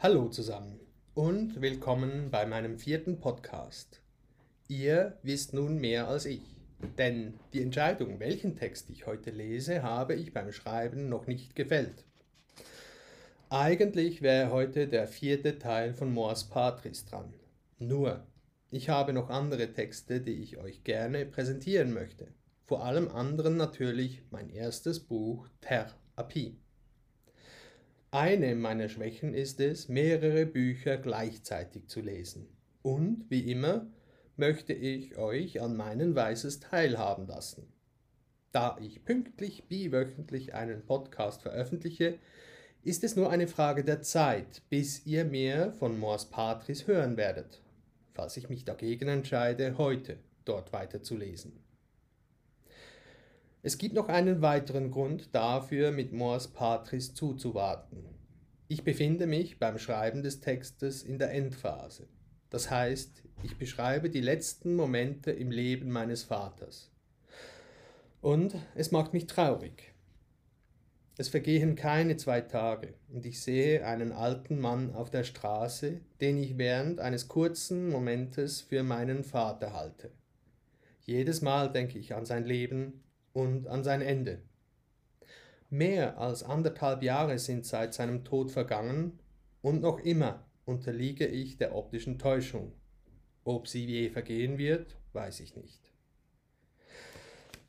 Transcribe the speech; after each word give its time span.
Hallo 0.00 0.28
zusammen 0.28 0.78
und 1.14 1.60
willkommen 1.60 2.30
bei 2.30 2.46
meinem 2.46 2.78
vierten 2.78 3.18
Podcast. 3.18 4.00
Ihr 4.68 5.18
wisst 5.24 5.54
nun 5.54 5.80
mehr 5.80 6.06
als 6.06 6.24
ich, 6.24 6.54
denn 6.98 7.34
die 7.52 7.62
Entscheidung, 7.62 8.20
welchen 8.20 8.54
Text 8.54 8.90
ich 8.90 9.08
heute 9.08 9.32
lese, 9.32 9.82
habe 9.82 10.14
ich 10.14 10.32
beim 10.32 10.52
Schreiben 10.52 11.08
noch 11.08 11.26
nicht 11.26 11.56
gefällt. 11.56 12.04
Eigentlich 13.50 14.22
wäre 14.22 14.52
heute 14.52 14.86
der 14.86 15.08
vierte 15.08 15.58
Teil 15.58 15.92
von 15.92 16.14
Mors 16.14 16.48
Patris 16.48 17.04
dran. 17.04 17.34
Nur, 17.80 18.24
ich 18.70 18.90
habe 18.90 19.12
noch 19.12 19.30
andere 19.30 19.72
Texte, 19.72 20.20
die 20.20 20.40
ich 20.40 20.58
euch 20.58 20.84
gerne 20.84 21.26
präsentieren 21.26 21.92
möchte. 21.92 22.28
Vor 22.66 22.84
allem 22.84 23.08
anderen 23.08 23.56
natürlich 23.56 24.22
mein 24.30 24.48
erstes 24.48 25.00
Buch 25.00 25.48
Therapie. 25.60 26.56
Eine 28.10 28.54
meiner 28.54 28.88
Schwächen 28.88 29.34
ist 29.34 29.60
es, 29.60 29.88
mehrere 29.88 30.46
Bücher 30.46 30.96
gleichzeitig 30.96 31.88
zu 31.88 32.00
lesen. 32.00 32.48
Und 32.80 33.26
wie 33.28 33.52
immer 33.52 33.86
möchte 34.36 34.72
ich 34.72 35.18
euch 35.18 35.60
an 35.60 35.76
meinen 35.76 36.14
Weißes 36.14 36.60
teilhaben 36.60 37.26
lassen. 37.26 37.70
Da 38.50 38.78
ich 38.80 39.04
pünktlich 39.04 39.64
biwöchentlich 39.68 40.54
einen 40.54 40.86
Podcast 40.86 41.42
veröffentliche, 41.42 42.18
ist 42.82 43.04
es 43.04 43.14
nur 43.14 43.28
eine 43.28 43.46
Frage 43.46 43.84
der 43.84 44.00
Zeit, 44.00 44.62
bis 44.70 45.04
ihr 45.04 45.26
mehr 45.26 45.74
von 45.74 45.98
Mors 45.98 46.30
Patris 46.30 46.86
hören 46.86 47.18
werdet, 47.18 47.62
falls 48.14 48.38
ich 48.38 48.48
mich 48.48 48.64
dagegen 48.64 49.08
entscheide, 49.08 49.76
heute 49.76 50.16
dort 50.46 50.72
weiterzulesen. 50.72 51.67
Es 53.68 53.76
gibt 53.76 53.94
noch 53.94 54.08
einen 54.08 54.40
weiteren 54.40 54.90
Grund 54.90 55.34
dafür, 55.34 55.90
mit 55.90 56.10
Mors 56.10 56.48
Patris 56.48 57.12
zuzuwarten. 57.12 58.02
Ich 58.66 58.82
befinde 58.82 59.26
mich 59.26 59.58
beim 59.58 59.76
Schreiben 59.76 60.22
des 60.22 60.40
Textes 60.40 61.02
in 61.02 61.18
der 61.18 61.32
Endphase. 61.32 62.08
Das 62.48 62.70
heißt, 62.70 63.24
ich 63.42 63.58
beschreibe 63.58 64.08
die 64.08 64.22
letzten 64.22 64.74
Momente 64.74 65.32
im 65.32 65.50
Leben 65.50 65.90
meines 65.90 66.22
Vaters. 66.22 66.90
Und 68.22 68.54
es 68.74 68.90
macht 68.90 69.12
mich 69.12 69.26
traurig. 69.26 69.92
Es 71.18 71.28
vergehen 71.28 71.76
keine 71.76 72.16
zwei 72.16 72.40
Tage 72.40 72.94
und 73.12 73.26
ich 73.26 73.42
sehe 73.42 73.84
einen 73.84 74.12
alten 74.12 74.58
Mann 74.60 74.94
auf 74.94 75.10
der 75.10 75.24
Straße, 75.24 76.00
den 76.22 76.38
ich 76.38 76.56
während 76.56 77.00
eines 77.00 77.28
kurzen 77.28 77.90
Momentes 77.90 78.62
für 78.62 78.82
meinen 78.82 79.24
Vater 79.24 79.74
halte. 79.74 80.10
Jedes 81.02 81.42
Mal 81.42 81.70
denke 81.70 81.98
ich 81.98 82.14
an 82.14 82.24
sein 82.24 82.46
Leben 82.46 83.04
und 83.32 83.66
an 83.66 83.84
sein 83.84 84.00
Ende. 84.02 84.42
Mehr 85.70 86.18
als 86.18 86.42
anderthalb 86.42 87.02
Jahre 87.02 87.38
sind 87.38 87.66
seit 87.66 87.92
seinem 87.92 88.24
Tod 88.24 88.50
vergangen 88.50 89.18
und 89.60 89.82
noch 89.82 89.98
immer 90.00 90.46
unterliege 90.64 91.26
ich 91.26 91.56
der 91.56 91.74
optischen 91.74 92.18
Täuschung. 92.18 92.72
Ob 93.44 93.68
sie 93.68 93.84
je 93.84 94.10
vergehen 94.10 94.58
wird, 94.58 94.96
weiß 95.12 95.40
ich 95.40 95.56
nicht. 95.56 95.80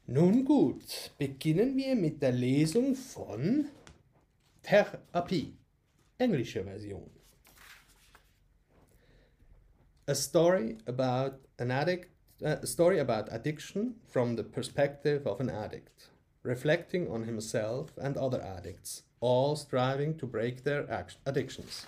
Nun 0.05 0.43
gut, 0.43 1.11
beginnen 1.17 1.77
wir 1.77 1.95
mit 1.95 2.21
der 2.21 2.31
Lesung 2.31 2.95
von 2.95 3.65
Therapie, 4.63 5.55
englische 6.17 6.63
Version. 6.63 7.09
A 10.07 10.15
story 10.15 10.77
about 10.87 11.37
an 11.57 11.69
addict 11.69 12.09
a 12.41 12.65
story 12.65 12.99
about 12.99 13.27
addiction 13.31 13.95
from 14.07 14.35
the 14.35 14.43
perspective 14.43 15.27
of 15.27 15.41
an 15.41 15.49
addict, 15.49 16.07
reflecting 16.43 17.11
on 17.11 17.23
himself 17.23 17.91
and 17.97 18.15
other 18.15 18.41
addicts, 18.41 19.03
all 19.19 19.55
striving 19.55 20.17
to 20.17 20.25
break 20.25 20.63
their 20.63 21.05
addictions. 21.25 21.85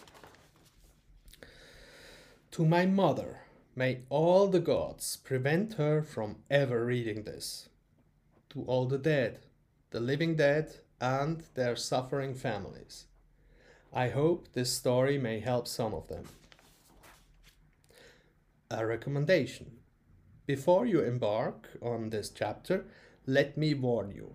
To 2.52 2.66
my 2.66 2.86
mother, 2.86 3.42
may 3.76 4.02
all 4.10 4.48
the 4.48 4.60
gods 4.60 5.16
prevent 5.18 5.76
her 5.76 6.02
from 6.02 6.38
ever 6.50 6.86
reading 6.86 7.24
this. 7.24 7.70
To 8.50 8.64
all 8.64 8.86
the 8.86 8.98
dead, 8.98 9.40
the 9.92 10.02
living 10.02 10.36
dead, 10.36 10.76
and 11.00 11.44
their 11.56 11.76
suffering 11.76 12.36
families. 12.36 13.06
I 13.94 14.10
hope 14.10 14.54
this 14.54 14.72
story 14.72 15.18
may 15.18 15.40
help 15.40 15.68
some 15.68 15.94
of 15.94 16.08
them. 16.08 16.26
A 18.70 18.86
recommendation 18.86 19.81
before 20.52 20.86
you 20.86 21.00
embark 21.00 21.70
on 21.82 22.10
this 22.10 22.30
chapter, 22.30 22.84
let 23.26 23.56
me 23.56 23.74
warn 23.74 24.12
you. 24.12 24.34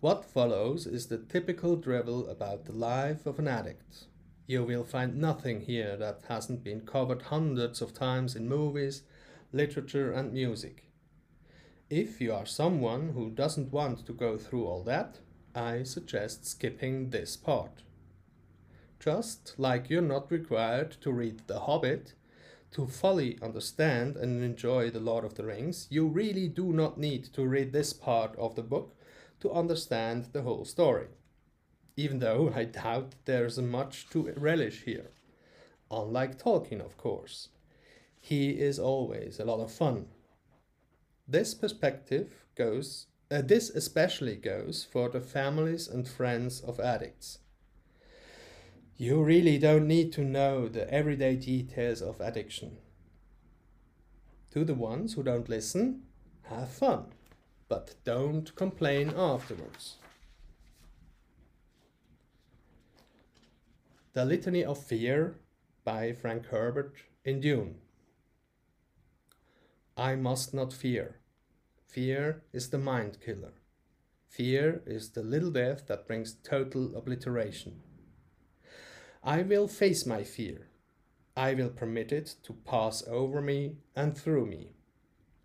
What 0.00 0.22
follows 0.22 0.86
is 0.86 1.06
the 1.06 1.16
typical 1.16 1.76
drivel 1.76 2.28
about 2.28 2.66
the 2.66 2.74
life 2.74 3.24
of 3.24 3.38
an 3.38 3.48
addict. 3.48 4.04
You 4.46 4.64
will 4.64 4.84
find 4.84 5.16
nothing 5.16 5.62
here 5.62 5.96
that 5.96 6.24
hasn't 6.28 6.62
been 6.62 6.82
covered 6.82 7.22
hundreds 7.22 7.80
of 7.80 7.94
times 7.94 8.36
in 8.36 8.50
movies, 8.50 9.00
literature, 9.50 10.12
and 10.12 10.30
music. 10.30 10.84
If 11.88 12.20
you 12.20 12.34
are 12.34 12.44
someone 12.44 13.14
who 13.14 13.30
doesn't 13.30 13.72
want 13.72 14.04
to 14.04 14.12
go 14.12 14.36
through 14.36 14.66
all 14.66 14.82
that, 14.82 15.20
I 15.54 15.84
suggest 15.84 16.44
skipping 16.44 17.08
this 17.08 17.38
part. 17.38 17.82
Just 18.98 19.54
like 19.56 19.88
you're 19.88 20.02
not 20.02 20.30
required 20.30 20.90
to 21.00 21.10
read 21.10 21.40
The 21.46 21.60
Hobbit, 21.60 22.12
to 22.72 22.86
fully 22.86 23.38
understand 23.42 24.16
and 24.16 24.42
enjoy 24.42 24.90
The 24.90 25.00
Lord 25.00 25.24
of 25.24 25.34
the 25.34 25.44
Rings, 25.44 25.86
you 25.90 26.06
really 26.06 26.48
do 26.48 26.72
not 26.72 26.98
need 26.98 27.24
to 27.34 27.44
read 27.44 27.72
this 27.72 27.92
part 27.92 28.36
of 28.36 28.54
the 28.54 28.62
book 28.62 28.96
to 29.40 29.52
understand 29.52 30.26
the 30.32 30.42
whole 30.42 30.64
story. 30.64 31.08
Even 31.96 32.18
though 32.20 32.52
I 32.54 32.64
doubt 32.64 33.14
there's 33.24 33.58
much 33.58 34.08
to 34.10 34.32
relish 34.36 34.82
here. 34.82 35.10
Unlike 35.90 36.38
Tolkien, 36.38 36.80
of 36.80 36.96
course. 36.96 37.48
He 38.20 38.50
is 38.50 38.78
always 38.78 39.40
a 39.40 39.44
lot 39.44 39.60
of 39.60 39.72
fun. 39.72 40.06
This 41.26 41.54
perspective 41.54 42.44
goes, 42.54 43.06
uh, 43.30 43.42
this 43.42 43.70
especially 43.70 44.36
goes 44.36 44.84
for 44.84 45.08
the 45.08 45.20
families 45.20 45.88
and 45.88 46.06
friends 46.06 46.60
of 46.60 46.78
addicts. 46.78 47.38
You 49.00 49.22
really 49.22 49.56
don't 49.56 49.88
need 49.88 50.12
to 50.12 50.20
know 50.20 50.68
the 50.68 50.86
everyday 50.92 51.34
details 51.34 52.02
of 52.02 52.20
addiction. 52.20 52.76
To 54.50 54.62
the 54.62 54.74
ones 54.74 55.14
who 55.14 55.22
don't 55.22 55.48
listen, 55.48 56.02
have 56.50 56.68
fun, 56.68 57.06
but 57.66 57.94
don't 58.04 58.54
complain 58.56 59.14
afterwards. 59.16 59.96
The 64.12 64.26
Litany 64.26 64.62
of 64.62 64.84
Fear 64.84 65.36
by 65.82 66.12
Frank 66.12 66.48
Herbert 66.48 66.96
in 67.24 67.40
Dune. 67.40 67.76
I 69.96 70.14
must 70.14 70.52
not 70.52 70.74
fear. 70.74 71.20
Fear 71.86 72.42
is 72.52 72.68
the 72.68 72.76
mind 72.76 73.16
killer. 73.24 73.54
Fear 74.28 74.82
is 74.84 75.12
the 75.12 75.22
little 75.22 75.52
death 75.52 75.86
that 75.86 76.06
brings 76.06 76.34
total 76.34 76.94
obliteration. 76.94 77.80
I 79.22 79.42
will 79.42 79.68
face 79.68 80.06
my 80.06 80.24
fear. 80.24 80.68
I 81.36 81.52
will 81.52 81.68
permit 81.68 82.10
it 82.10 82.36
to 82.44 82.54
pass 82.54 83.06
over 83.06 83.42
me 83.42 83.76
and 83.94 84.16
through 84.16 84.46
me. 84.46 84.72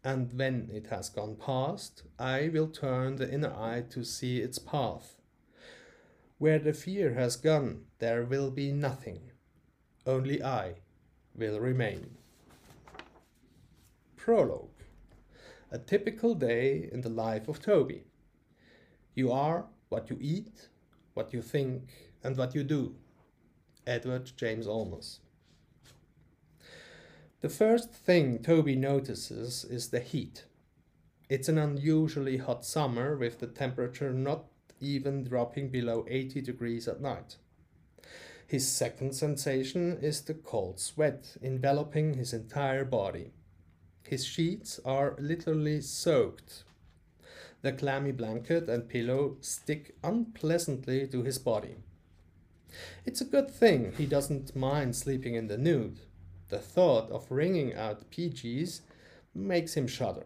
And 0.03 0.31
when 0.37 0.69
it 0.71 0.87
has 0.87 1.09
gone 1.09 1.35
past, 1.35 2.03
I 2.17 2.49
will 2.53 2.67
turn 2.67 3.17
the 3.17 3.29
inner 3.29 3.53
eye 3.53 3.83
to 3.89 4.05
see 4.05 4.39
its 4.39 4.59
path. 4.59 5.15
Where 6.37 6.59
the 6.59 6.73
fear 6.73 7.15
has 7.15 7.35
gone, 7.35 7.85
there 7.99 8.23
will 8.23 8.49
be 8.49 8.71
nothing. 8.71 9.31
Only 10.05 10.41
I 10.41 10.75
will 11.35 11.59
remain. 11.59 12.17
Prologue 14.15 14.69
A 15.71 15.79
typical 15.79 16.33
day 16.33 16.89
in 16.91 17.01
the 17.01 17.09
life 17.09 17.47
of 17.47 17.61
Toby. 17.61 18.05
You 19.15 19.31
are 19.31 19.65
what 19.89 20.09
you 20.09 20.17
eat, 20.21 20.69
what 21.13 21.33
you 21.33 21.41
think, 21.41 21.89
and 22.23 22.37
what 22.37 22.55
you 22.55 22.63
do. 22.63 22.95
Edward 23.87 24.31
James 24.35 24.67
Olmos. 24.67 25.19
The 27.41 27.49
first 27.49 27.91
thing 27.91 28.39
Toby 28.39 28.75
notices 28.75 29.63
is 29.65 29.89
the 29.89 29.99
heat. 29.99 30.45
It's 31.29 31.49
an 31.49 31.57
unusually 31.57 32.37
hot 32.37 32.65
summer 32.65 33.15
with 33.15 33.39
the 33.39 33.47
temperature 33.47 34.11
not 34.11 34.45
even 34.79 35.23
dropping 35.23 35.69
below 35.69 36.05
80 36.09 36.41
degrees 36.41 36.87
at 36.87 37.01
night. 37.01 37.37
His 38.47 38.67
second 38.67 39.13
sensation 39.13 39.97
is 40.01 40.21
the 40.21 40.33
cold 40.33 40.79
sweat 40.79 41.37
enveloping 41.41 42.15
his 42.15 42.33
entire 42.33 42.85
body. 42.85 43.31
His 44.03 44.25
sheets 44.25 44.79
are 44.85 45.15
literally 45.19 45.81
soaked. 45.81 46.63
The 47.61 47.73
clammy 47.73 48.11
blanket 48.11 48.69
and 48.69 48.87
pillow 48.87 49.37
stick 49.41 49.95
unpleasantly 50.03 51.07
to 51.07 51.23
his 51.23 51.39
body. 51.39 51.77
It's 53.05 53.21
a 53.21 53.25
good 53.25 53.49
thing 53.49 53.93
he 53.97 54.05
doesn't 54.05 54.55
mind 54.55 54.95
sleeping 54.95 55.35
in 55.35 55.47
the 55.47 55.57
nude. 55.57 55.99
The 56.49 56.59
thought 56.59 57.09
of 57.11 57.31
wringing 57.31 57.73
out 57.73 58.09
PGs 58.11 58.81
makes 59.33 59.73
him 59.73 59.87
shudder. 59.87 60.25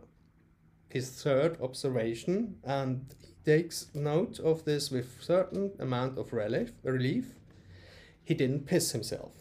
His 0.89 1.09
third 1.09 1.61
observation, 1.61 2.57
and 2.63 3.13
he 3.19 3.33
takes 3.45 3.87
note 3.93 4.39
of 4.39 4.65
this 4.65 4.89
with 4.89 5.21
certain 5.21 5.71
amount 5.79 6.17
of 6.17 6.33
relief, 6.33 6.71
relief 6.83 7.35
he 8.23 8.33
didn't 8.33 8.67
piss 8.67 8.91
himself. 8.91 9.33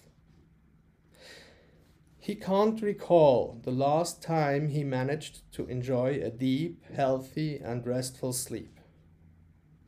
He 2.18 2.34
can't 2.34 2.82
recall 2.82 3.60
the 3.62 3.70
last 3.70 4.22
time 4.22 4.68
he 4.68 4.84
managed 4.84 5.50
to 5.52 5.66
enjoy 5.66 6.20
a 6.22 6.30
deep, 6.30 6.84
healthy, 6.94 7.58
and 7.58 7.86
restful 7.86 8.32
sleep. 8.32 8.77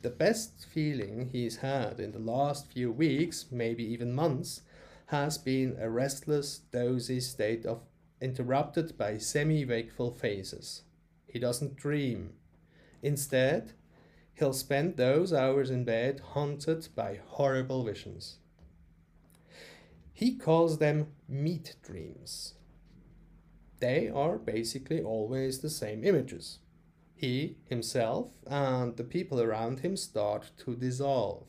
The 0.02 0.11
best 0.11 0.64
feeling 0.64 1.29
he's 1.31 1.56
had 1.56 2.00
in 2.00 2.12
the 2.12 2.19
last 2.19 2.73
few 2.73 2.91
weeks, 2.91 3.47
maybe 3.50 3.85
even 3.85 4.14
months, 4.14 4.62
has 5.06 5.37
been 5.37 5.76
a 5.79 5.91
restless, 5.91 6.61
dozy 6.73 7.20
state 7.20 7.67
of 7.67 7.82
interrupted 8.20 8.97
by 8.97 9.19
semi-wakeful 9.19 10.12
phases. 10.12 10.82
He 11.26 11.38
doesn't 11.38 11.76
dream. 11.76 12.32
Instead, 13.02 13.73
he'll 14.35 14.55
spend 14.55 14.97
those 14.97 15.32
hours 15.32 15.70
in 15.70 15.85
bed 15.85 16.20
haunted 16.32 16.88
by 16.94 17.20
horrible 17.26 17.85
visions. 17.85 18.38
He 20.12 20.37
calls 20.37 20.79
them 20.79 21.08
meat 21.29 21.76
dreams. 21.82 22.55
They 23.81 24.08
are 24.08 24.38
basically 24.38 25.02
always 25.02 25.61
the 25.61 25.70
same 25.70 26.05
images. 26.05 26.58
He, 27.21 27.59
himself, 27.69 28.29
and 28.47 28.97
the 28.97 29.05
people 29.05 29.43
around 29.43 29.81
him 29.81 29.95
start 29.95 30.53
to 30.65 30.75
dissolve. 30.75 31.45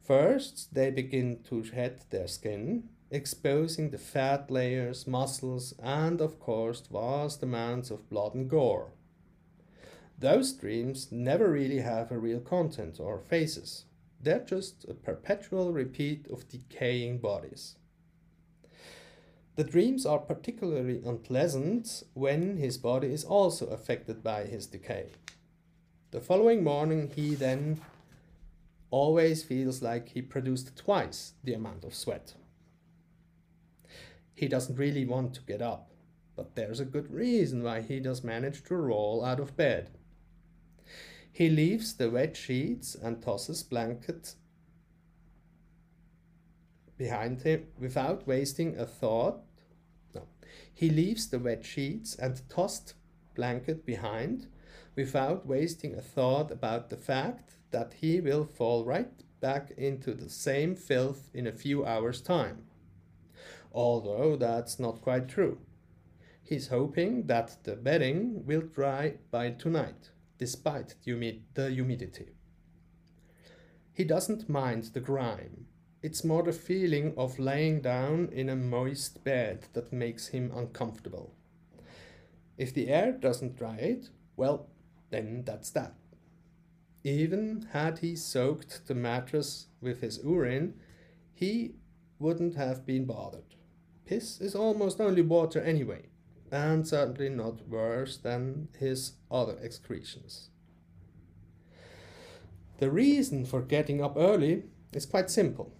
First, 0.00 0.72
they 0.72 0.92
begin 0.92 1.40
to 1.48 1.64
shed 1.64 2.04
their 2.10 2.28
skin, 2.28 2.88
exposing 3.10 3.90
the 3.90 3.98
fat 3.98 4.48
layers, 4.48 5.08
muscles, 5.08 5.74
and 5.82 6.20
of 6.20 6.38
course, 6.38 6.84
vast 6.86 7.42
amounts 7.42 7.90
of 7.90 8.08
blood 8.08 8.36
and 8.36 8.48
gore. 8.48 8.92
Those 10.16 10.52
dreams 10.52 11.10
never 11.10 11.50
really 11.50 11.80
have 11.80 12.12
a 12.12 12.18
real 12.18 12.40
content 12.40 13.00
or 13.00 13.18
faces. 13.18 13.86
They're 14.22 14.38
just 14.38 14.84
a 14.88 14.94
perpetual 14.94 15.72
repeat 15.72 16.28
of 16.30 16.46
decaying 16.46 17.18
bodies. 17.18 17.74
The 19.56 19.64
dreams 19.64 20.06
are 20.06 20.18
particularly 20.18 21.02
unpleasant 21.04 22.04
when 22.14 22.56
his 22.56 22.78
body 22.78 23.12
is 23.12 23.24
also 23.24 23.66
affected 23.66 24.22
by 24.22 24.44
his 24.44 24.66
decay. 24.66 25.10
The 26.12 26.20
following 26.20 26.64
morning, 26.64 27.10
he 27.14 27.34
then 27.34 27.80
always 28.90 29.42
feels 29.42 29.82
like 29.82 30.10
he 30.10 30.22
produced 30.22 30.76
twice 30.76 31.34
the 31.44 31.54
amount 31.54 31.84
of 31.84 31.94
sweat. 31.94 32.34
He 34.34 34.48
doesn't 34.48 34.78
really 34.78 35.04
want 35.04 35.34
to 35.34 35.42
get 35.42 35.60
up, 35.60 35.90
but 36.34 36.54
there's 36.54 36.80
a 36.80 36.84
good 36.84 37.12
reason 37.12 37.62
why 37.62 37.82
he 37.82 38.00
does 38.00 38.24
manage 38.24 38.64
to 38.64 38.76
roll 38.76 39.24
out 39.24 39.38
of 39.38 39.56
bed. 39.56 39.90
He 41.30 41.48
leaves 41.48 41.94
the 41.94 42.10
wet 42.10 42.36
sheets 42.36 42.94
and 42.94 43.22
tosses 43.22 43.62
blanket 43.62 44.34
behind 47.00 47.40
him 47.40 47.66
without 47.78 48.26
wasting 48.26 48.76
a 48.76 48.84
thought. 48.84 49.40
No. 50.14 50.24
He 50.74 50.90
leaves 50.90 51.28
the 51.28 51.38
wet 51.38 51.64
sheets 51.64 52.14
and 52.14 52.46
tossed 52.50 52.92
blanket 53.34 53.86
behind 53.86 54.48
without 54.94 55.46
wasting 55.46 55.94
a 55.94 56.02
thought 56.02 56.50
about 56.50 56.90
the 56.90 56.98
fact 56.98 57.56
that 57.70 57.94
he 58.02 58.20
will 58.20 58.44
fall 58.44 58.84
right 58.84 59.10
back 59.40 59.70
into 59.78 60.12
the 60.12 60.28
same 60.28 60.76
filth 60.76 61.30
in 61.32 61.46
a 61.46 61.58
few 61.64 61.86
hours' 61.86 62.20
time. 62.20 62.66
Although 63.72 64.36
that's 64.36 64.78
not 64.78 65.00
quite 65.00 65.26
true. 65.26 65.56
He's 66.42 66.68
hoping 66.68 67.28
that 67.28 67.64
the 67.64 67.76
bedding 67.76 68.44
will 68.44 68.60
dry 68.74 69.14
by 69.30 69.52
tonight 69.52 70.10
despite 70.36 70.96
the 71.02 71.70
humidity. 71.70 72.34
He 73.94 74.04
doesn't 74.04 74.50
mind 74.50 74.84
the 74.92 75.00
grime. 75.00 75.69
It's 76.02 76.24
more 76.24 76.42
the 76.42 76.52
feeling 76.52 77.12
of 77.16 77.38
laying 77.38 77.82
down 77.82 78.30
in 78.32 78.48
a 78.48 78.56
moist 78.56 79.22
bed 79.22 79.66
that 79.74 79.92
makes 79.92 80.28
him 80.28 80.50
uncomfortable. 80.54 81.34
If 82.56 82.72
the 82.72 82.88
air 82.88 83.12
doesn't 83.12 83.56
dry 83.56 83.76
it, 83.76 84.08
well, 84.36 84.68
then 85.10 85.42
that's 85.44 85.70
that. 85.70 85.94
Even 87.04 87.66
had 87.72 87.98
he 87.98 88.16
soaked 88.16 88.86
the 88.86 88.94
mattress 88.94 89.66
with 89.80 90.00
his 90.00 90.20
urine, 90.24 90.74
he 91.32 91.74
wouldn't 92.18 92.56
have 92.56 92.86
been 92.86 93.04
bothered. 93.04 93.56
Piss 94.06 94.40
is 94.40 94.54
almost 94.54 95.00
only 95.00 95.22
water 95.22 95.60
anyway 95.60 96.06
and 96.50 96.86
certainly 96.86 97.28
not 97.28 97.68
worse 97.68 98.16
than 98.16 98.68
his 98.78 99.12
other 99.30 99.56
excretions. 99.62 100.50
The 102.78 102.90
reason 102.90 103.44
for 103.44 103.60
getting 103.62 104.02
up 104.02 104.14
early 104.16 104.64
is 104.92 105.06
quite 105.06 105.30
simple. 105.30 105.72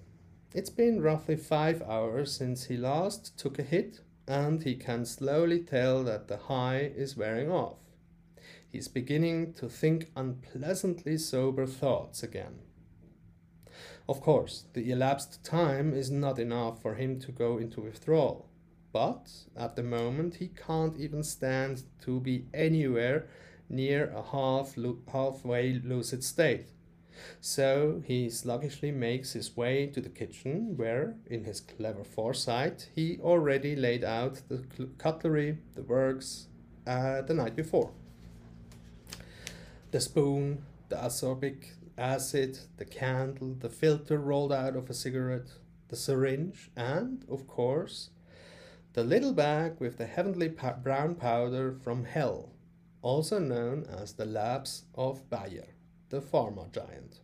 It's 0.54 0.70
been 0.70 1.00
roughly 1.00 1.36
five 1.36 1.82
hours 1.82 2.32
since 2.32 2.64
he 2.64 2.76
last 2.76 3.38
took 3.38 3.58
a 3.58 3.62
hit, 3.62 4.00
and 4.26 4.62
he 4.62 4.74
can 4.74 5.04
slowly 5.04 5.60
tell 5.60 6.02
that 6.04 6.28
the 6.28 6.36
high 6.36 6.92
is 6.96 7.16
wearing 7.16 7.50
off. 7.50 7.78
He's 8.68 8.88
beginning 8.88 9.52
to 9.54 9.68
think 9.68 10.10
unpleasantly 10.16 11.18
sober 11.18 11.66
thoughts 11.66 12.22
again. 12.22 12.60
Of 14.08 14.20
course, 14.20 14.64
the 14.72 14.90
elapsed 14.90 15.44
time 15.44 15.94
is 15.94 16.10
not 16.10 16.38
enough 16.38 16.82
for 16.82 16.94
him 16.94 17.20
to 17.20 17.32
go 17.32 17.58
into 17.58 17.80
withdrawal 17.80 18.50
but 18.92 19.30
at 19.56 19.76
the 19.76 19.82
moment 19.82 20.36
he 20.36 20.48
can't 20.48 20.98
even 20.98 21.22
stand 21.22 21.82
to 22.02 22.20
be 22.20 22.46
anywhere 22.52 23.26
near 23.68 24.10
a 24.10 24.22
half 24.22 24.76
halfway 25.12 25.74
lucid 25.74 26.24
state. 26.24 26.66
So 27.40 28.02
he 28.04 28.30
sluggishly 28.30 28.90
makes 28.90 29.32
his 29.32 29.56
way 29.56 29.86
to 29.88 30.00
the 30.00 30.08
kitchen, 30.08 30.76
where, 30.76 31.16
in 31.26 31.44
his 31.44 31.60
clever 31.60 32.04
foresight, 32.04 32.90
he 32.94 33.18
already 33.20 33.74
laid 33.76 34.04
out 34.04 34.42
the 34.48 34.64
cutlery, 34.98 35.58
the 35.74 35.82
works, 35.82 36.46
uh, 36.86 37.22
the 37.22 37.34
night 37.34 37.56
before. 37.56 37.90
The 39.90 40.00
spoon, 40.00 40.64
the 40.88 40.96
ascorbic 40.96 41.72
acid, 41.98 42.58
the 42.76 42.84
candle, 42.84 43.54
the 43.58 43.68
filter 43.68 44.18
rolled 44.18 44.52
out 44.52 44.76
of 44.76 44.88
a 44.88 44.94
cigarette, 44.94 45.50
the 45.88 45.96
syringe, 45.96 46.70
and, 46.76 47.24
of 47.28 47.46
course, 47.46 48.10
the 48.92 49.04
little 49.04 49.32
bag 49.32 49.76
with 49.78 49.98
the 49.98 50.06
heavenly 50.06 50.48
brown 50.48 51.14
powder 51.14 51.72
from 51.72 52.04
hell, 52.04 52.50
also 53.02 53.38
known 53.38 53.84
as 53.84 54.14
the 54.14 54.24
labs 54.24 54.84
of 54.94 55.28
Bayer, 55.30 55.74
the 56.10 56.20
pharma 56.20 56.70
giant. 56.72 57.20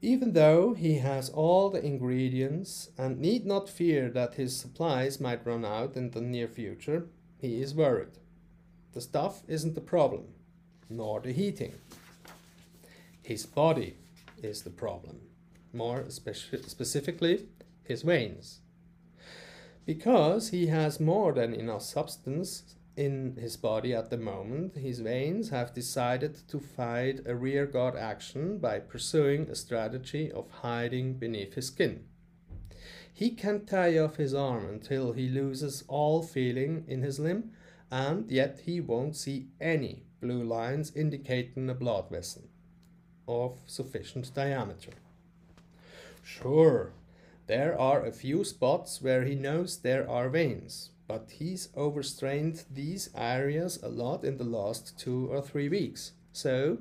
Even 0.00 0.32
though 0.32 0.74
he 0.74 0.98
has 0.98 1.28
all 1.30 1.70
the 1.70 1.84
ingredients 1.84 2.90
and 2.96 3.18
need 3.18 3.44
not 3.44 3.68
fear 3.68 4.08
that 4.10 4.34
his 4.34 4.56
supplies 4.56 5.20
might 5.20 5.46
run 5.46 5.64
out 5.64 5.96
in 5.96 6.10
the 6.10 6.20
near 6.20 6.46
future, 6.46 7.06
he 7.40 7.62
is 7.62 7.74
worried. 7.74 8.18
The 8.92 9.00
stuff 9.00 9.42
isn't 9.48 9.74
the 9.74 9.80
problem, 9.80 10.24
nor 10.88 11.20
the 11.20 11.32
heating. 11.32 11.74
His 13.22 13.44
body 13.46 13.96
is 14.42 14.62
the 14.62 14.70
problem, 14.70 15.20
more 15.72 16.04
speci 16.08 16.68
specifically, 16.68 17.46
his 17.82 18.02
veins 18.02 18.60
because 19.88 20.50
he 20.50 20.66
has 20.66 21.00
more 21.00 21.32
than 21.32 21.54
enough 21.54 21.80
substance 21.80 22.74
in 22.98 23.36
his 23.36 23.56
body 23.56 23.94
at 23.94 24.10
the 24.10 24.18
moment, 24.18 24.74
his 24.74 24.98
veins 24.98 25.50
have 25.50 25.72
decided 25.72 26.36
to 26.48 26.58
fight 26.58 27.20
a 27.26 27.36
rearguard 27.36 27.94
action 27.94 28.58
by 28.58 28.80
pursuing 28.80 29.48
a 29.48 29.54
strategy 29.54 30.32
of 30.32 30.50
hiding 30.50 31.14
beneath 31.14 31.54
his 31.54 31.68
skin. 31.68 32.04
He 33.14 33.30
can 33.30 33.64
tie 33.64 33.96
off 33.98 34.16
his 34.16 34.34
arm 34.34 34.68
until 34.68 35.12
he 35.12 35.28
loses 35.28 35.84
all 35.86 36.24
feeling 36.24 36.84
in 36.88 37.02
his 37.02 37.20
limb, 37.20 37.52
and 37.88 38.28
yet 38.30 38.62
he 38.64 38.80
won't 38.80 39.16
see 39.16 39.46
any 39.60 40.02
blue 40.20 40.42
lines 40.42 40.92
indicating 40.96 41.70
a 41.70 41.74
blood 41.74 42.10
vessel 42.10 42.42
of 43.28 43.60
sufficient 43.66 44.34
diameter. 44.34 44.92
Sure, 46.24 46.92
there 47.46 47.78
are 47.78 48.04
a 48.04 48.12
few 48.12 48.42
spots 48.42 49.00
where 49.00 49.24
he 49.24 49.36
knows 49.36 49.78
there 49.78 50.08
are 50.10 50.28
veins, 50.28 50.90
but 51.08 51.30
he's 51.32 51.70
overstrained 51.74 52.64
these 52.70 53.10
areas 53.16 53.78
a 53.82 53.88
lot 53.88 54.22
in 54.24 54.36
the 54.36 54.44
last 54.44 54.96
two 54.98 55.28
or 55.32 55.42
three 55.42 55.68
weeks, 55.68 56.12
so 56.32 56.78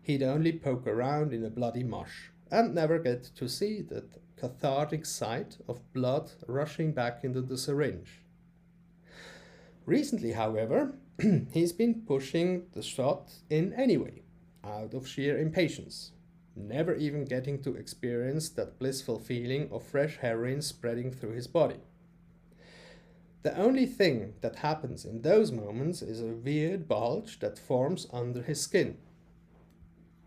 he'd 0.00 0.22
only 0.22 0.52
poke 0.52 0.86
around 0.86 1.32
in 1.34 1.44
a 1.44 1.50
bloody 1.50 1.82
mush 1.82 2.30
and 2.50 2.74
never 2.74 2.98
get 2.98 3.24
to 3.24 3.48
see 3.48 3.82
the 3.82 4.04
cathartic 4.36 5.04
sight 5.04 5.58
of 5.68 5.92
blood 5.92 6.30
rushing 6.46 6.92
back 6.92 7.24
into 7.24 7.42
the 7.42 7.58
syringe. 7.58 8.22
Recently, 9.84 10.32
however, 10.32 10.94
he's 11.52 11.72
been 11.72 12.02
pushing 12.06 12.66
the 12.72 12.82
shot 12.82 13.32
in 13.50 13.72
anyway, 13.74 14.22
out 14.64 14.94
of 14.94 15.06
sheer 15.06 15.38
impatience 15.38 16.12
never 16.56 16.94
even 16.94 17.24
getting 17.24 17.62
to 17.62 17.74
experience 17.74 18.48
that 18.50 18.78
blissful 18.78 19.18
feeling 19.18 19.68
of 19.70 19.82
fresh 19.82 20.16
heroin 20.16 20.62
spreading 20.62 21.12
through 21.12 21.32
his 21.32 21.46
body. 21.46 21.80
The 23.46 23.56
only 23.56 23.86
thing 23.86 24.34
that 24.40 24.56
happens 24.56 25.04
in 25.04 25.22
those 25.22 25.52
moments 25.52 26.02
is 26.02 26.20
a 26.20 26.34
weird 26.34 26.88
bulge 26.88 27.38
that 27.38 27.60
forms 27.60 28.08
under 28.12 28.42
his 28.42 28.60
skin. 28.60 28.98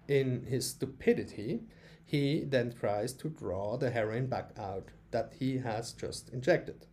In 0.07 0.45
his 0.45 0.69
stupidity, 0.69 1.63
He 2.05 2.45
then 2.45 2.71
tries 2.71 3.11
to 3.15 3.27
draw 3.27 3.75
the 3.75 3.89
heroin 3.89 4.27
back 4.27 4.51
out 4.57 4.91
that 5.11 5.33
he 5.37 5.57
has 5.57 5.91
just 5.91 6.29
injected. 6.29 6.85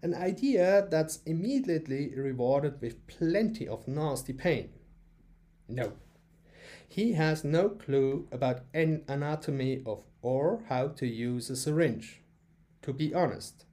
An 0.00 0.14
idea 0.14 0.86
that's 0.88 1.24
immediately 1.26 2.14
rewarded 2.14 2.80
with 2.80 3.04
plenty 3.08 3.66
of 3.66 3.88
nasty 3.88 4.34
pain. 4.34 4.70
No. 5.66 5.94
He 6.88 7.14
has 7.14 7.42
no 7.42 7.68
clue 7.68 8.28
about 8.30 8.60
an 8.72 9.02
anatomy 9.08 9.82
of 9.84 10.04
or 10.22 10.62
how 10.68 10.86
to 10.86 11.06
use 11.08 11.50
a 11.50 11.56
syringe. 11.56 12.22
To 12.82 12.92
be 12.92 13.12
honest, 13.12 13.64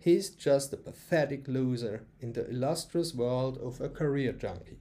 he's 0.00 0.30
just 0.30 0.72
a 0.72 0.78
pathetic 0.78 1.46
loser 1.46 2.06
in 2.20 2.32
the 2.32 2.48
illustrious 2.48 3.14
world 3.14 3.58
of 3.58 3.80
a 3.80 3.88
career 3.88 4.32
junkie. 4.32 4.78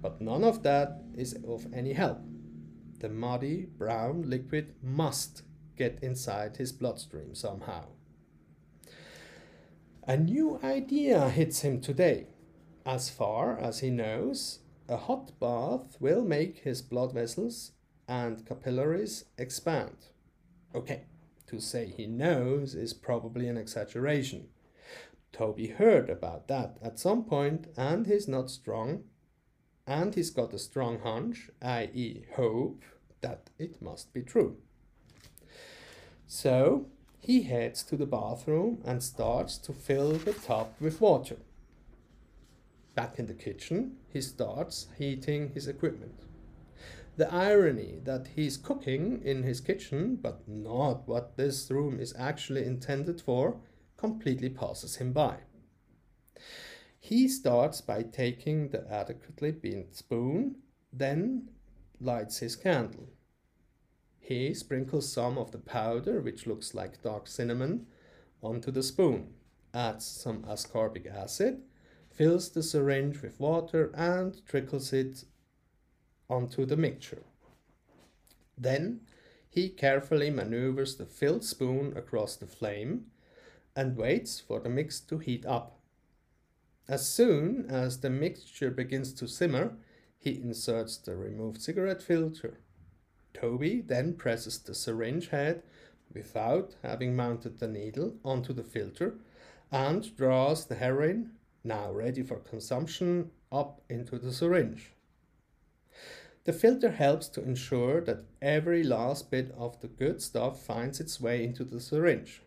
But 0.00 0.20
none 0.20 0.44
of 0.44 0.62
that 0.62 1.02
is 1.16 1.34
of 1.46 1.66
any 1.72 1.94
help. 1.94 2.18
The 3.00 3.08
muddy 3.08 3.66
brown 3.66 4.22
liquid 4.22 4.74
must 4.82 5.42
get 5.76 5.98
inside 6.02 6.56
his 6.56 6.72
bloodstream 6.72 7.34
somehow. 7.34 7.86
A 10.06 10.16
new 10.16 10.60
idea 10.62 11.30
hits 11.30 11.60
him 11.60 11.80
today. 11.80 12.26
As 12.84 13.08
far 13.08 13.58
as 13.58 13.78
he 13.78 13.90
knows, 13.90 14.58
a 14.88 14.96
hot 14.96 15.32
bath 15.40 15.96
will 16.00 16.22
make 16.22 16.58
his 16.58 16.82
blood 16.82 17.12
vessels 17.12 17.72
and 18.08 18.44
capillaries 18.44 19.24
expand. 19.38 19.96
Okay, 20.74 21.04
to 21.52 21.60
say 21.60 21.86
he 21.86 22.06
knows 22.06 22.74
is 22.74 22.94
probably 22.94 23.46
an 23.46 23.58
exaggeration. 23.58 24.48
Toby 25.32 25.68
heard 25.68 26.08
about 26.08 26.48
that 26.48 26.78
at 26.82 26.98
some 26.98 27.24
point 27.24 27.66
and 27.76 28.06
he's 28.06 28.26
not 28.26 28.50
strong. 28.50 29.04
And 29.86 30.14
he's 30.14 30.30
got 30.30 30.54
a 30.54 30.58
strong 30.58 31.00
hunch, 31.00 31.50
i.e., 31.60 32.24
hope, 32.36 32.84
that 33.20 33.50
it 33.58 33.82
must 33.82 34.14
be 34.14 34.22
true. 34.22 34.56
So 36.26 36.86
he 37.20 37.42
heads 37.42 37.82
to 37.84 37.96
the 37.96 38.06
bathroom 38.06 38.80
and 38.86 39.02
starts 39.02 39.58
to 39.58 39.74
fill 39.74 40.12
the 40.12 40.32
tub 40.32 40.68
with 40.80 41.02
water. 41.02 41.36
Back 42.94 43.18
in 43.18 43.26
the 43.26 43.34
kitchen, 43.34 43.96
he 44.08 44.22
starts 44.22 44.88
heating 44.96 45.50
his 45.52 45.68
equipment. 45.68 46.20
The 47.16 47.32
irony 47.32 48.00
that 48.04 48.28
he's 48.36 48.56
cooking 48.56 49.20
in 49.22 49.42
his 49.42 49.60
kitchen, 49.60 50.16
but 50.16 50.48
not 50.48 51.06
what 51.06 51.36
this 51.36 51.70
room 51.70 52.00
is 52.00 52.14
actually 52.18 52.64
intended 52.64 53.20
for, 53.20 53.60
completely 53.96 54.48
passes 54.48 54.96
him 54.96 55.12
by. 55.12 55.40
He 56.98 57.28
starts 57.28 57.80
by 57.80 58.02
taking 58.02 58.70
the 58.70 58.90
adequately 58.90 59.50
bent 59.50 59.94
spoon, 59.94 60.56
then 60.92 61.50
lights 62.00 62.38
his 62.38 62.56
candle. 62.56 63.08
He 64.18 64.54
sprinkles 64.54 65.12
some 65.12 65.36
of 65.36 65.50
the 65.50 65.58
powder, 65.58 66.20
which 66.20 66.46
looks 66.46 66.74
like 66.74 67.02
dark 67.02 67.26
cinnamon, 67.26 67.86
onto 68.40 68.70
the 68.70 68.82
spoon, 68.82 69.34
adds 69.74 70.06
some 70.06 70.44
ascorbic 70.44 71.06
acid, 71.06 71.62
fills 72.10 72.50
the 72.50 72.62
syringe 72.62 73.20
with 73.20 73.38
water 73.40 73.92
and 73.94 74.44
trickles 74.46 74.92
it 74.92 75.24
onto 76.32 76.64
the 76.64 76.76
mixture. 76.76 77.22
Then 78.56 79.00
he 79.48 79.68
carefully 79.68 80.30
maneuvers 80.30 80.96
the 80.96 81.06
filled 81.06 81.44
spoon 81.44 81.96
across 81.96 82.36
the 82.36 82.46
flame 82.46 83.06
and 83.76 83.96
waits 83.96 84.40
for 84.40 84.60
the 84.60 84.68
mix 84.68 85.00
to 85.00 85.18
heat 85.18 85.44
up. 85.46 85.78
As 86.88 87.08
soon 87.08 87.66
as 87.68 88.00
the 88.00 88.10
mixture 88.10 88.70
begins 88.70 89.12
to 89.14 89.28
simmer, 89.28 89.76
he 90.18 90.40
inserts 90.40 90.96
the 90.96 91.16
removed 91.16 91.60
cigarette 91.60 92.02
filter 92.02 92.58
Toby 93.34 93.80
then 93.80 94.14
presses 94.14 94.58
the 94.58 94.74
syringe 94.74 95.28
head 95.28 95.62
without 96.12 96.76
having 96.82 97.16
mounted 97.16 97.58
the 97.58 97.68
needle 97.68 98.16
onto 98.24 98.52
the 98.52 98.62
filter 98.62 99.16
and 99.70 100.14
draws 100.16 100.66
the 100.66 100.74
heroin, 100.74 101.32
now 101.64 101.90
ready 101.90 102.22
for 102.22 102.36
consumption, 102.36 103.30
up 103.50 103.80
into 103.88 104.18
the 104.18 104.32
syringe. 104.32 104.92
The 106.44 106.52
filter 106.52 106.90
helps 106.90 107.28
to 107.28 107.42
ensure 107.42 108.00
that 108.00 108.24
every 108.40 108.82
last 108.82 109.30
bit 109.30 109.52
of 109.56 109.80
the 109.80 109.88
good 109.88 110.20
stuff 110.20 110.60
finds 110.60 110.98
its 110.98 111.20
way 111.20 111.44
into 111.44 111.64
the 111.64 111.80
syringe. 111.80 112.42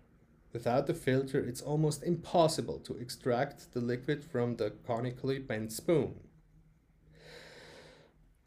Without 0.52 0.88
the 0.88 0.94
filter, 0.94 1.40
it's 1.40 1.62
almost 1.62 2.04
impossible 2.04 2.80
to 2.80 2.98
extract 2.98 3.72
the 3.74 3.80
liquid 3.80 4.24
from 4.24 4.58
the 4.58 4.72
conically 4.86 5.40
bent 5.40 5.72
spoon. 5.72 6.16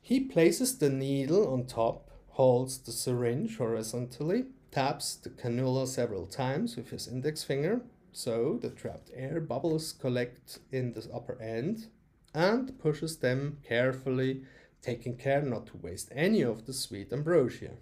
He 0.01 0.21
places 0.21 0.79
the 0.79 0.91
needle 0.91 1.53
on 1.53 1.67
top 1.67 2.11
holds 2.29 2.79
the 2.79 2.93
syringe 2.93 3.57
horizontally, 3.59 4.47
taps 4.71 5.17
the 5.17 5.29
cannula 5.31 5.87
several 5.87 6.27
times 6.27 6.77
with 6.77 6.91
his 6.91 7.09
index 7.09 7.43
finger, 7.43 7.81
so 8.13 8.59
the 8.61 8.71
trapped 8.71 9.11
air 9.15 9.41
bubbles 9.41 9.93
collect 9.93 10.61
in 10.71 10.93
the 10.93 11.07
upper 11.13 11.41
end, 11.43 11.89
and 12.35 12.79
pushes 12.79 13.19
them 13.19 13.59
carefully, 13.67 14.45
taking 14.83 15.17
care 15.17 15.43
not 15.43 15.67
to 15.67 15.77
waste 15.77 16.11
any 16.15 16.43
of 16.43 16.67
the 16.67 16.73
sweet 16.73 17.13
ambrosia. 17.13 17.73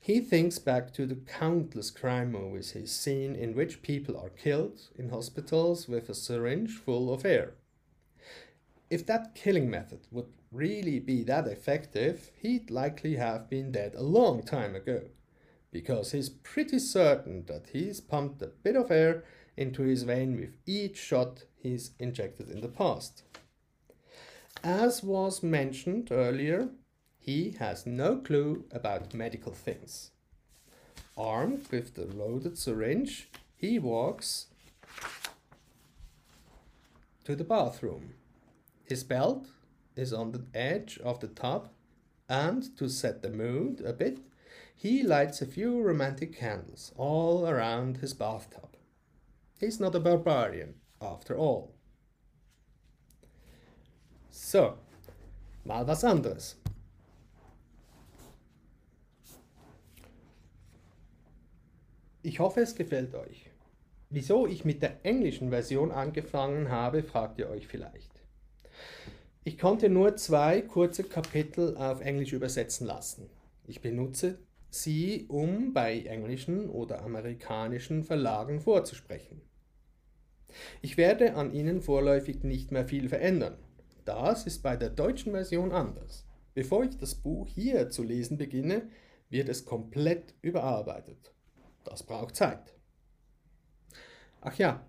He 0.00 0.20
thinks 0.20 0.58
back 0.58 0.92
to 0.94 1.06
the 1.06 1.14
countless 1.14 1.90
crime 1.90 2.32
movies 2.32 2.72
he's 2.72 2.92
seen 2.92 3.34
in 3.34 3.54
which 3.54 3.80
people 3.80 4.18
are 4.18 4.28
killed 4.28 4.82
in 4.96 5.08
hospitals 5.08 5.88
with 5.88 6.10
a 6.10 6.14
syringe 6.14 6.72
full 6.72 7.12
of 7.12 7.24
air. 7.24 7.54
If 8.90 9.06
that 9.06 9.34
killing 9.34 9.70
method 9.70 10.00
would 10.10 10.26
really 10.52 11.00
be 11.00 11.22
that 11.24 11.48
effective, 11.48 12.30
he'd 12.36 12.70
likely 12.70 13.16
have 13.16 13.48
been 13.48 13.72
dead 13.72 13.94
a 13.94 14.02
long 14.02 14.42
time 14.42 14.74
ago, 14.74 15.04
because 15.72 16.12
he's 16.12 16.28
pretty 16.28 16.78
certain 16.78 17.46
that 17.46 17.68
he's 17.72 18.02
pumped 18.02 18.42
a 18.42 18.52
bit 18.62 18.76
of 18.76 18.90
air 18.90 19.24
into 19.56 19.82
his 19.82 20.02
vein 20.02 20.36
with 20.36 20.56
each 20.66 20.98
shot 20.98 21.44
he's 21.56 21.92
injected 21.98 22.50
in 22.50 22.60
the 22.60 22.68
past. 22.68 23.22
As 24.62 25.02
was 25.02 25.42
mentioned 25.42 26.08
earlier, 26.10 26.68
he 27.18 27.52
has 27.58 27.86
no 27.86 28.16
clue 28.16 28.64
about 28.70 29.14
medical 29.14 29.52
things. 29.52 30.10
Armed 31.16 31.66
with 31.70 31.94
the 31.94 32.06
loaded 32.06 32.58
syringe, 32.58 33.28
he 33.56 33.78
walks 33.78 34.46
to 37.24 37.34
the 37.36 37.44
bathroom. 37.44 38.14
His 38.84 39.04
belt 39.04 39.46
is 39.96 40.12
on 40.12 40.32
the 40.32 40.44
edge 40.54 40.98
of 41.04 41.20
the 41.20 41.28
tub, 41.28 41.68
and 42.28 42.76
to 42.76 42.88
set 42.88 43.22
the 43.22 43.30
mood 43.30 43.80
a 43.80 43.92
bit, 43.92 44.18
he 44.74 45.02
lights 45.02 45.40
a 45.40 45.46
few 45.46 45.80
romantic 45.80 46.36
candles 46.36 46.92
all 46.96 47.46
around 47.46 47.98
his 47.98 48.12
bathtub. 48.12 48.76
He's 49.58 49.78
not 49.78 49.94
a 49.94 50.00
barbarian, 50.00 50.74
after 51.00 51.36
all. 51.36 51.73
So, 54.54 54.72
mal 55.64 55.84
was 55.84 56.04
anderes. 56.04 56.56
Ich 62.22 62.38
hoffe, 62.38 62.60
es 62.60 62.76
gefällt 62.76 63.16
euch. 63.16 63.50
Wieso 64.10 64.46
ich 64.46 64.64
mit 64.64 64.80
der 64.80 65.04
englischen 65.04 65.50
Version 65.50 65.90
angefangen 65.90 66.70
habe, 66.70 67.02
fragt 67.02 67.40
ihr 67.40 67.50
euch 67.50 67.66
vielleicht. 67.66 68.12
Ich 69.42 69.58
konnte 69.58 69.88
nur 69.88 70.14
zwei 70.14 70.62
kurze 70.62 71.02
Kapitel 71.02 71.76
auf 71.76 72.00
Englisch 72.00 72.32
übersetzen 72.32 72.86
lassen. 72.86 73.28
Ich 73.66 73.80
benutze 73.80 74.38
sie, 74.70 75.26
um 75.26 75.72
bei 75.72 76.02
englischen 76.02 76.70
oder 76.70 77.02
amerikanischen 77.02 78.04
Verlagen 78.04 78.60
vorzusprechen. 78.60 79.40
Ich 80.80 80.96
werde 80.96 81.34
an 81.34 81.52
ihnen 81.52 81.82
vorläufig 81.82 82.44
nicht 82.44 82.70
mehr 82.70 82.86
viel 82.86 83.08
verändern. 83.08 83.56
Das 84.04 84.46
ist 84.46 84.62
bei 84.62 84.76
der 84.76 84.90
deutschen 84.90 85.32
Version 85.32 85.72
anders. 85.72 86.26
Bevor 86.54 86.84
ich 86.84 86.96
das 86.98 87.14
Buch 87.14 87.48
hier 87.48 87.90
zu 87.90 88.02
lesen 88.02 88.38
beginne, 88.38 88.90
wird 89.30 89.48
es 89.48 89.64
komplett 89.64 90.34
überarbeitet. 90.42 91.32
Das 91.84 92.02
braucht 92.02 92.36
Zeit. 92.36 92.74
Ach 94.40 94.56
ja, 94.56 94.86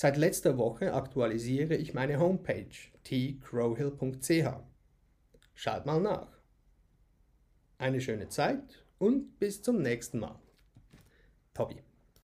Seit 0.00 0.16
letzter 0.16 0.56
Woche 0.58 0.94
aktualisiere 0.94 1.74
ich 1.74 1.92
meine 1.92 2.20
Homepage 2.20 2.68
tcrowhill.ch. 3.02 4.46
Schaut 5.54 5.86
mal 5.86 6.00
nach. 6.00 6.38
Eine 7.78 8.00
schöne 8.00 8.28
Zeit 8.28 8.84
und 8.98 9.40
bis 9.40 9.60
zum 9.60 9.82
nächsten 9.82 10.20
Mal. 10.20 10.38
Tobi. 11.52 11.87